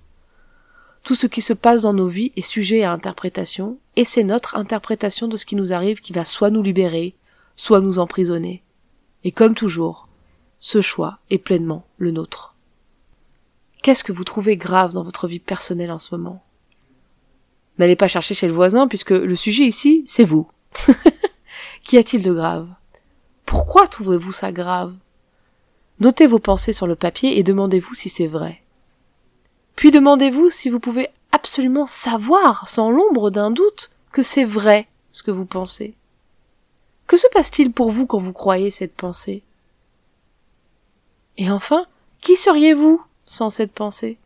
Tout 1.03 1.15
ce 1.15 1.25
qui 1.25 1.41
se 1.41 1.53
passe 1.53 1.83
dans 1.83 1.93
nos 1.93 2.09
vies 2.09 2.33
est 2.35 2.41
sujet 2.41 2.83
à 2.83 2.91
interprétation, 2.91 3.77
et 3.95 4.03
c'est 4.03 4.25
notre 4.25 4.57
interprétation 4.57 5.29
de 5.29 5.37
ce 5.37 5.45
qui 5.45 5.55
nous 5.55 5.71
arrive 5.71 6.01
qui 6.01 6.11
va 6.11 6.25
soit 6.25 6.49
nous 6.49 6.63
libérer, 6.63 7.15
soit 7.55 7.79
nous 7.79 7.97
emprisonner. 7.97 8.61
Et 9.23 9.31
comme 9.31 9.55
toujours, 9.55 10.09
ce 10.59 10.81
choix 10.81 11.19
est 11.29 11.37
pleinement 11.37 11.85
le 11.97 12.11
nôtre. 12.11 12.55
Qu'est-ce 13.83 14.03
que 14.03 14.11
vous 14.11 14.25
trouvez 14.25 14.57
grave 14.57 14.91
dans 14.91 15.03
votre 15.03 15.29
vie 15.29 15.39
personnelle 15.39 15.91
en 15.91 15.99
ce 15.99 16.13
moment? 16.13 16.44
N'allez 17.77 17.95
pas 17.95 18.07
chercher 18.07 18.33
chez 18.33 18.47
le 18.47 18.53
voisin 18.53 18.87
puisque 18.87 19.11
le 19.11 19.35
sujet 19.35 19.65
ici, 19.65 20.03
c'est 20.05 20.23
vous. 20.23 20.49
Qu'y 21.83 21.97
a-t-il 21.97 22.23
de 22.23 22.33
grave? 22.33 22.67
Pourquoi 23.45 23.87
trouvez-vous 23.87 24.31
ça 24.31 24.51
grave? 24.51 24.93
Notez 25.99 26.27
vos 26.27 26.39
pensées 26.39 26.73
sur 26.73 26.87
le 26.87 26.95
papier 26.95 27.37
et 27.37 27.43
demandez-vous 27.43 27.93
si 27.93 28.09
c'est 28.09 28.27
vrai. 28.27 28.61
Puis 29.75 29.91
demandez-vous 29.91 30.49
si 30.49 30.69
vous 30.69 30.79
pouvez 30.79 31.09
absolument 31.31 31.85
savoir, 31.85 32.67
sans 32.69 32.91
l'ombre 32.91 33.29
d'un 33.29 33.51
doute, 33.51 33.91
que 34.11 34.23
c'est 34.23 34.45
vrai 34.45 34.87
ce 35.11 35.23
que 35.23 35.31
vous 35.31 35.45
pensez. 35.45 35.95
Que 37.07 37.17
se 37.17 37.27
passe-t-il 37.33 37.71
pour 37.71 37.91
vous 37.91 38.07
quand 38.07 38.17
vous 38.17 38.33
croyez 38.33 38.71
cette 38.71 38.95
pensée? 38.95 39.43
Et 41.37 41.51
enfin, 41.51 41.85
qui 42.21 42.35
seriez-vous 42.35 43.01
sans 43.25 43.49
cette 43.49 43.73
pensée? 43.73 44.17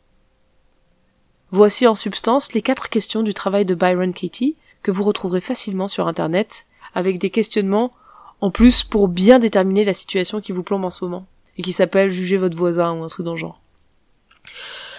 Voici 1.51 1.87
en 1.87 1.95
substance 1.95 2.53
les 2.53 2.61
quatre 2.61 2.89
questions 2.89 3.23
du 3.23 3.33
travail 3.33 3.65
de 3.65 3.73
Byron 3.73 4.13
Katie 4.13 4.55
que 4.83 4.91
vous 4.91 5.03
retrouverez 5.03 5.41
facilement 5.41 5.87
sur 5.87 6.07
Internet, 6.07 6.67
avec 6.93 7.17
des 7.17 7.31
questionnements 7.31 7.91
en 8.39 8.51
plus 8.51 8.83
pour 8.83 9.07
bien 9.07 9.39
déterminer 9.39 9.83
la 9.83 9.95
situation 9.95 10.41
qui 10.41 10.51
vous 10.51 10.63
plombe 10.63 10.85
en 10.85 10.91
ce 10.91 11.03
moment 11.03 11.25
et 11.57 11.63
qui 11.63 11.73
s'appelle 11.73 12.11
Juger 12.11 12.37
votre 12.37 12.57
voisin 12.57 12.93
ou 12.93 13.03
un 13.03 13.07
truc 13.07 13.25
dans 13.25 13.33
le 13.33 13.39
genre. 13.39 13.59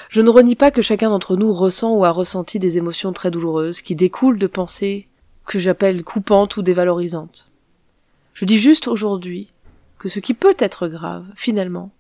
Je 0.09 0.21
ne 0.21 0.29
renie 0.29 0.57
pas 0.57 0.73
que 0.73 0.83
chacun 0.83 1.11
d'entre 1.11 1.37
nous 1.37 1.53
ressent 1.53 1.95
ou 1.95 2.05
a 2.05 2.11
ressenti 2.11 2.59
des 2.59 2.79
émotions 2.79 3.13
très 3.13 3.31
douloureuses 3.31 3.81
qui 3.81 3.95
découlent 3.95 4.39
de 4.39 4.49
pensées 4.49 5.07
que 5.47 5.61
j'appelle 5.61 6.03
coupantes 6.03 6.57
ou 6.57 6.63
dévalorisantes. 6.63 7.49
Je 8.35 8.45
dis 8.45 8.59
juste 8.59 8.89
aujourd'hui 8.89 9.49
que 10.01 10.09
ce 10.09 10.19
qui 10.19 10.35
peut 10.35 10.57
être 10.59 10.89
grave, 10.89 11.27
finalement, 11.37 11.93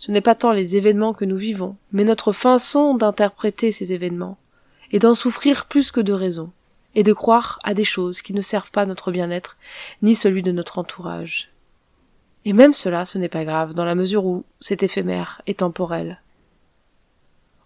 ce 0.00 0.10
n'est 0.10 0.22
pas 0.22 0.34
tant 0.34 0.52
les 0.52 0.78
événements 0.78 1.12
que 1.12 1.26
nous 1.26 1.36
vivons, 1.36 1.76
mais 1.92 2.04
notre 2.04 2.32
façon 2.32 2.94
d'interpréter 2.94 3.70
ces 3.70 3.92
événements, 3.92 4.38
et 4.92 4.98
d'en 4.98 5.14
souffrir 5.14 5.66
plus 5.66 5.90
que 5.90 6.00
de 6.00 6.14
raison, 6.14 6.52
et 6.94 7.02
de 7.02 7.12
croire 7.12 7.58
à 7.64 7.74
des 7.74 7.84
choses 7.84 8.22
qui 8.22 8.32
ne 8.32 8.40
servent 8.40 8.70
pas 8.70 8.86
notre 8.86 9.12
bien-être, 9.12 9.58
ni 10.00 10.14
celui 10.14 10.42
de 10.42 10.52
notre 10.52 10.78
entourage. 10.78 11.50
Et 12.46 12.54
même 12.54 12.72
cela, 12.72 13.04
ce 13.04 13.18
n'est 13.18 13.28
pas 13.28 13.44
grave, 13.44 13.74
dans 13.74 13.84
la 13.84 13.94
mesure 13.94 14.24
où 14.24 14.44
c'est 14.58 14.82
éphémère 14.82 15.42
et 15.46 15.52
temporel. 15.52 16.22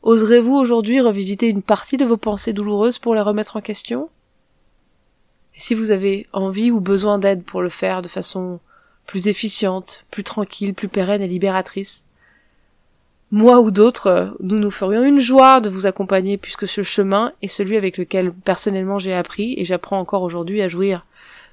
Oserez-vous 0.03 0.57
aujourd'hui 0.57 1.00
revisiter 1.00 1.47
une 1.47 1.62
partie 1.62 1.99
de 1.99 2.05
vos 2.05 2.17
pensées 2.17 2.53
douloureuses 2.53 2.99
pour 2.99 3.14
les 3.14 3.21
remettre 3.21 3.59
en 3.59 3.61
question? 3.61 4.11
Et 5.55 5.61
si 5.61 5.76
vous 5.76 5.93
avez 5.93 6.26
envie 6.33 6.73
ou 6.73 6.81
besoin 6.81 7.21
d'aide 7.21 7.45
pour 7.45 7.62
le 7.62 7.69
faire 7.69 8.03
de 8.03 8.09
façon 8.09 8.59
plus 9.07 9.29
efficiente, 9.29 10.05
plus 10.11 10.25
tranquille, 10.25 10.75
plus 10.75 10.88
pérenne 10.88 11.23
et 11.23 11.29
libératrice, 11.29 12.03
moi 13.35 13.59
ou 13.59 13.73
d'autres, 13.73 14.37
nous 14.38 14.61
nous 14.61 14.71
ferions 14.71 15.03
une 15.03 15.19
joie 15.19 15.61
de 15.61 15.69
vous 15.69 15.87
accompagner 15.87 16.38
puisque 16.38 16.69
ce 16.69 16.85
chemin 16.85 17.33
est 17.43 17.49
celui 17.49 17.76
avec 17.76 17.99
lequel 17.99 18.33
personnellement 18.33 19.00
j'ai 19.00 19.12
appris 19.12 19.55
et 19.57 19.64
j'apprends 19.64 19.99
encore 19.99 20.23
aujourd'hui 20.23 20.62
à 20.62 20.69
jouir 20.69 21.05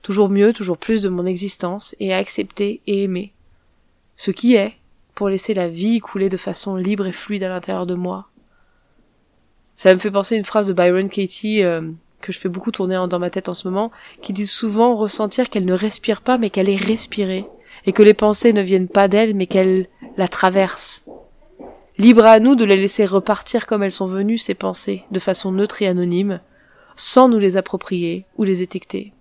toujours 0.04 0.30
mieux, 0.30 0.54
toujours 0.54 0.78
plus 0.78 1.02
de 1.02 1.10
mon 1.10 1.26
existence, 1.26 1.96
et 2.00 2.14
à 2.14 2.18
accepter 2.18 2.82
et 2.86 3.02
aimer. 3.02 3.34
Ce 4.16 4.30
qui 4.30 4.54
est, 4.54 4.74
pour 5.16 5.28
laisser 5.28 5.56
la 5.56 5.70
vie 5.70 6.00
couler 6.02 6.30
de 6.30 6.38
façon 6.38 6.76
libre 6.76 7.08
et 7.08 7.12
fluide 7.12 7.42
à 7.42 7.50
l'intérieur 7.50 7.88
de 7.88 7.96
moi. 7.96 8.28
Ça 9.76 9.92
me 9.92 10.00
fait 10.00 10.12
penser 10.12 10.36
à 10.36 10.38
une 10.38 10.46
phrase 10.46 10.68
de 10.68 10.74
Byron 10.74 11.10
Katie 11.10 11.64
euh, 11.64 11.82
que 12.22 12.32
je 12.32 12.38
fais 12.38 12.48
beaucoup 12.48 12.72
tourner 12.72 13.04
dans 13.10 13.18
ma 13.18 13.32
tête 13.32 13.50
en 13.50 13.56
ce 13.56 13.68
moment, 13.68 13.92
qui 14.22 14.34
dit 14.34 14.46
souvent 14.46 14.96
ressentir 14.96 15.50
qu'elle 15.50 15.66
ne 15.66 15.74
respire 15.74 16.22
pas 16.22 16.38
mais 16.38 16.52
qu'elle 16.52 16.70
est 16.70 16.76
respirée, 16.76 17.48
et 17.88 17.92
que 17.92 18.04
les 18.04 18.14
pensées 18.14 18.54
ne 18.54 18.62
viennent 18.62 18.88
pas 18.88 19.08
d'elle 19.08 19.34
mais 19.34 19.48
qu'elle 19.48 19.88
la 20.16 20.28
traversent. 20.28 21.06
Libre 22.02 22.26
à 22.26 22.40
nous 22.40 22.56
de 22.56 22.66
les 22.66 22.78
laisser 22.78 23.06
repartir 23.06 23.68
comme 23.68 23.84
elles 23.84 23.92
sont 23.92 24.08
venues, 24.08 24.40
ces 24.40 24.56
pensées, 24.56 25.04
de 25.12 25.20
façon 25.20 25.52
neutre 25.52 25.84
et 25.84 25.88
anonyme, 25.88 26.40
sans 26.96 27.30
nous 27.30 27.38
les 27.38 27.58
approprier 27.58 28.26
ou 28.38 28.44
les 28.44 28.64
étiqueter. 28.64 29.14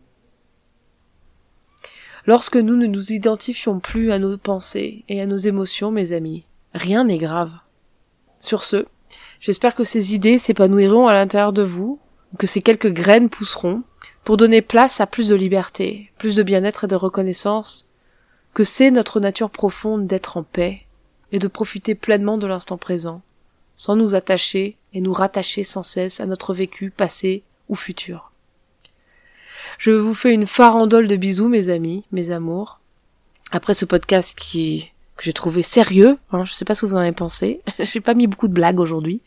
Lorsque 2.25 2.57
nous 2.57 2.77
ne 2.77 2.87
nous 2.87 3.13
identifions 3.13 3.81
plus 3.81 4.13
à 4.13 4.19
nos 4.19 4.39
pensées 4.39 5.05
et 5.11 5.21
à 5.21 5.27
nos 5.27 5.37
émotions, 5.37 5.91
mes 5.91 6.13
amis, 6.13 6.47
rien 6.73 7.05
n'est 7.05 7.19
grave. 7.19 7.53
Sur 8.41 8.65
ce, 8.65 8.87
j'espère 9.41 9.75
que 9.75 9.85
ces 9.85 10.15
idées 10.15 10.39
s'épanouiront 10.39 11.07
à 11.07 11.13
l'intérieur 11.13 11.53
de 11.53 11.63
vous, 11.63 11.99
que 12.39 12.47
ces 12.47 12.63
quelques 12.63 12.95
graines 12.95 13.29
pousseront, 13.29 13.83
pour 14.25 14.39
donner 14.39 14.63
place 14.63 15.03
à 15.03 15.07
plus 15.07 15.29
de 15.29 15.35
liberté, 15.35 16.11
plus 16.17 16.35
de 16.35 16.43
bien-être 16.43 16.85
et 16.85 16.89
de 16.89 16.97
reconnaissance, 16.97 17.91
que 18.55 18.65
c'est 18.65 18.91
notre 18.91 19.21
nature 19.21 19.51
profonde 19.51 20.07
d'être 20.07 20.39
en 20.39 20.45
paix 20.45 20.87
et 21.33 21.39
de 21.39 21.49
profiter 21.49 21.95
pleinement 21.95 22.39
de 22.39 22.47
l'instant 22.47 22.77
présent, 22.77 23.23
sans 23.77 23.97
nous 23.97 24.15
attacher 24.15 24.77
et 24.93 25.01
nous 25.01 25.13
rattacher 25.13 25.65
sans 25.65 25.83
cesse 25.83 26.21
à 26.21 26.27
notre 26.27 26.55
vécu 26.55 26.91
passé 26.91 27.43
ou 27.69 27.77
futur. 27.77 28.33
Je 29.79 29.91
vous 29.91 30.15
fais 30.15 30.35
une 30.35 30.47
farandole 30.47 31.07
de 31.09 31.17
bisous, 31.17 31.49
mes 31.49 31.69
amis, 31.69 32.05
mes 32.13 32.31
amours. 32.31 32.81
Après 33.53 33.75
ce 33.75 33.85
podcast 33.85 34.39
qui 34.39 34.91
que 35.17 35.25
j'ai 35.25 35.33
trouvé 35.35 35.63
sérieux, 35.63 36.17
hein, 36.33 36.47
je 36.47 36.55
sais 36.55 36.65
pas 36.65 36.75
ce 36.75 36.81
que 36.81 36.87
vous 36.87 36.95
en 36.95 37.01
avez 37.01 37.13
pensé. 37.13 37.61
j'ai 37.79 38.01
pas 38.01 38.15
mis 38.15 38.27
beaucoup 38.27 38.49
de 38.49 38.55
blagues 38.55 38.81
aujourd'hui. 38.81 39.21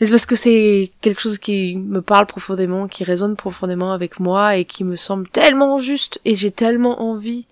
C'est 0.00 0.10
parce 0.10 0.26
que 0.26 0.34
c'est 0.34 0.90
quelque 1.00 1.20
chose 1.20 1.38
qui 1.38 1.76
me 1.76 2.00
parle 2.00 2.26
profondément, 2.26 2.88
qui 2.88 3.04
résonne 3.04 3.36
profondément 3.36 3.92
avec 3.92 4.18
moi 4.18 4.56
et 4.56 4.64
qui 4.64 4.82
me 4.82 4.96
semble 4.96 5.28
tellement 5.28 5.78
juste 5.78 6.20
et 6.24 6.34
j'ai 6.34 6.50
tellement 6.50 7.02
envie 7.02 7.46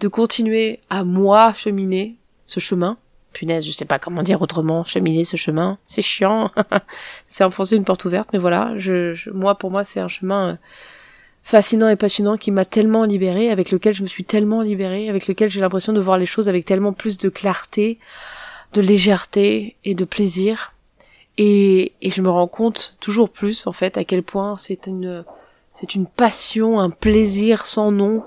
de 0.00 0.06
continuer 0.06 0.80
à 0.90 1.02
moi 1.02 1.52
cheminer 1.54 2.16
ce 2.48 2.58
chemin. 2.58 2.96
Punaise, 3.32 3.64
je 3.64 3.70
sais 3.70 3.84
pas 3.84 3.98
comment 3.98 4.22
dire 4.22 4.42
autrement, 4.42 4.82
cheminer 4.82 5.22
ce 5.22 5.36
chemin. 5.36 5.78
C'est 5.86 6.02
chiant. 6.02 6.50
c'est 7.28 7.44
enfoncer 7.44 7.76
une 7.76 7.84
porte 7.84 8.04
ouverte, 8.06 8.30
mais 8.32 8.38
voilà, 8.38 8.72
je, 8.76 9.30
moi, 9.30 9.56
pour 9.56 9.70
moi, 9.70 9.84
c'est 9.84 10.00
un 10.00 10.08
chemin 10.08 10.48
euh, 10.48 10.56
fascinant 11.44 11.88
et 11.88 11.96
passionnant 11.96 12.38
qui 12.38 12.50
m'a 12.50 12.64
tellement 12.64 13.04
libéré, 13.04 13.50
avec 13.50 13.70
lequel 13.70 13.94
je 13.94 14.02
me 14.02 14.08
suis 14.08 14.24
tellement 14.24 14.62
libérée, 14.62 15.08
avec 15.08 15.28
lequel 15.28 15.50
j'ai 15.50 15.60
l'impression 15.60 15.92
de 15.92 16.00
voir 16.00 16.18
les 16.18 16.26
choses 16.26 16.48
avec 16.48 16.64
tellement 16.64 16.94
plus 16.94 17.18
de 17.18 17.28
clarté, 17.28 17.98
de 18.72 18.80
légèreté 18.80 19.76
et 19.84 19.94
de 19.94 20.04
plaisir. 20.04 20.72
Et, 21.36 21.92
et 22.00 22.10
je 22.10 22.22
me 22.22 22.30
rends 22.30 22.48
compte 22.48 22.96
toujours 22.98 23.28
plus, 23.28 23.66
en 23.66 23.72
fait, 23.72 23.98
à 23.98 24.04
quel 24.04 24.22
point 24.22 24.56
c'est 24.56 24.86
une, 24.86 25.24
c'est 25.72 25.94
une 25.94 26.06
passion, 26.06 26.80
un 26.80 26.90
plaisir 26.90 27.66
sans 27.66 27.92
nom 27.92 28.24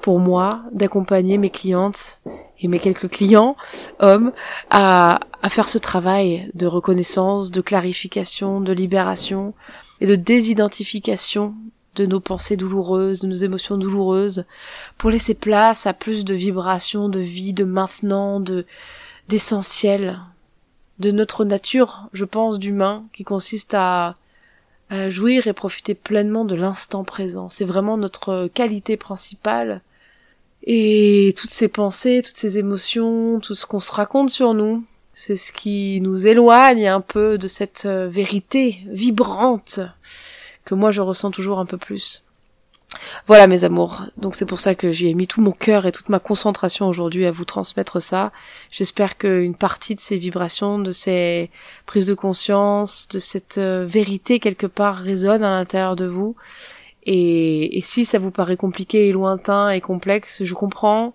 pour 0.00 0.18
moi 0.18 0.62
d'accompagner 0.72 1.38
mes 1.38 1.50
clientes 1.50 2.18
et 2.60 2.68
mes 2.68 2.78
quelques 2.78 3.08
clients 3.08 3.56
hommes 3.98 4.32
à, 4.70 5.20
faire 5.48 5.68
ce 5.68 5.78
travail 5.78 6.50
de 6.54 6.66
reconnaissance, 6.66 7.50
de 7.50 7.60
clarification, 7.60 8.60
de 8.60 8.72
libération 8.72 9.54
et 10.00 10.06
de 10.06 10.16
désidentification 10.16 11.54
de 11.94 12.06
nos 12.06 12.20
pensées 12.20 12.56
douloureuses, 12.56 13.20
de 13.20 13.26
nos 13.26 13.34
émotions 13.34 13.76
douloureuses, 13.76 14.44
pour 14.98 15.10
laisser 15.10 15.34
place 15.34 15.86
à 15.86 15.92
plus 15.92 16.24
de 16.24 16.34
vibrations, 16.34 17.08
de 17.08 17.20
vie, 17.20 17.52
de 17.52 17.64
maintenant, 17.64 18.40
de 18.40 18.66
d'essentiel, 19.28 20.18
de 21.00 21.10
notre 21.10 21.44
nature, 21.44 22.08
je 22.12 22.24
pense, 22.24 22.58
d'humain, 22.58 23.04
qui 23.12 23.24
consiste 23.24 23.74
à, 23.74 24.16
à 24.90 25.10
jouir 25.10 25.46
et 25.46 25.52
profiter 25.52 25.94
pleinement 25.94 26.44
de 26.44 26.54
l'instant 26.54 27.04
présent. 27.04 27.50
C'est 27.50 27.64
vraiment 27.64 27.96
notre 27.96 28.48
qualité 28.54 28.96
principale. 28.96 29.82
Et 30.64 31.34
toutes 31.36 31.50
ces 31.50 31.68
pensées, 31.68 32.22
toutes 32.24 32.36
ces 32.36 32.58
émotions, 32.58 33.40
tout 33.40 33.54
ce 33.54 33.66
qu'on 33.66 33.80
se 33.80 33.92
raconte 33.92 34.30
sur 34.30 34.54
nous, 34.54 34.84
c'est 35.14 35.36
ce 35.36 35.52
qui 35.52 36.00
nous 36.00 36.26
éloigne 36.26 36.88
un 36.88 37.00
peu 37.00 37.38
de 37.38 37.48
cette 37.48 37.86
vérité 37.86 38.78
vibrante 38.86 39.80
que 40.64 40.74
moi 40.74 40.90
je 40.90 41.00
ressens 41.00 41.30
toujours 41.30 41.58
un 41.58 41.66
peu 41.66 41.78
plus. 41.78 42.27
Voilà 43.26 43.46
mes 43.46 43.64
amours, 43.64 44.04
donc 44.16 44.34
c'est 44.34 44.46
pour 44.46 44.60
ça 44.60 44.74
que 44.74 44.92
j'y 44.92 45.08
ai 45.08 45.14
mis 45.14 45.26
tout 45.26 45.42
mon 45.42 45.52
cœur 45.52 45.84
et 45.84 45.92
toute 45.92 46.08
ma 46.08 46.18
concentration 46.18 46.88
aujourd'hui 46.88 47.26
à 47.26 47.30
vous 47.30 47.44
transmettre 47.44 48.00
ça. 48.00 48.32
J'espère 48.70 49.18
qu'une 49.18 49.54
partie 49.54 49.94
de 49.94 50.00
ces 50.00 50.16
vibrations, 50.16 50.78
de 50.78 50.92
ces 50.92 51.50
prises 51.84 52.06
de 52.06 52.14
conscience, 52.14 53.06
de 53.08 53.18
cette 53.18 53.58
euh, 53.58 53.84
vérité 53.86 54.40
quelque 54.40 54.66
part 54.66 54.96
résonne 54.96 55.44
à 55.44 55.50
l'intérieur 55.50 55.96
de 55.96 56.06
vous. 56.06 56.36
Et, 57.04 57.80
si 57.84 58.04
ça 58.04 58.18
vous 58.18 58.30
paraît 58.30 58.56
compliqué 58.56 59.08
et 59.08 59.12
lointain 59.12 59.70
et 59.70 59.80
complexe, 59.80 60.44
je 60.44 60.54
comprends. 60.54 61.14